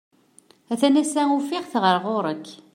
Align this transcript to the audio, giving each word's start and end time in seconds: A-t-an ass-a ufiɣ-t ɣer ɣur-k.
A-t-an 0.73 0.99
ass-a 1.01 1.21
ufiɣ-t 1.37 1.73
ɣer 1.83 1.95
ɣur-k. 2.05 2.47